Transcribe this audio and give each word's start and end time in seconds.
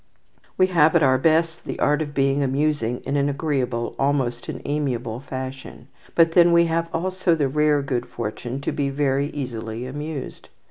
We 0.57 0.65
have 0.65 0.95
at 0.95 1.03
our 1.03 1.19
best 1.19 1.63
the 1.65 1.77
art 1.77 2.01
of 2.01 2.15
being 2.15 2.41
amusing 2.41 3.01
in 3.01 3.15
an 3.17 3.29
agreeable, 3.29 3.95
almost 3.99 4.49
an 4.49 4.59
amiable, 4.65 5.19
fashion; 5.19 5.89
but 6.15 6.31
then 6.31 6.51
we 6.51 6.65
have 6.65 6.89
also 6.91 7.35
the 7.35 7.47
rare 7.47 7.83
good 7.83 8.07
fortune 8.07 8.61
to 8.61 8.71
be 8.71 8.89
very 8.89 9.27
easily 9.29 9.85
amused. 9.85 10.49